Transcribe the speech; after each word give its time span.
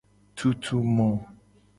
Tutu 0.37 0.77
mo. 0.95 1.09